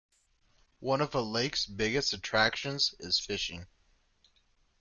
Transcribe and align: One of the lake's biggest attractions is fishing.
One 0.79 0.99
of 1.01 1.11
the 1.11 1.23
lake's 1.23 1.67
biggest 1.67 2.11
attractions 2.13 2.95
is 2.97 3.19
fishing. 3.19 3.67